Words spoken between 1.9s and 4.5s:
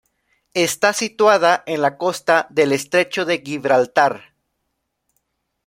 costa del Estrecho de Gibraltar.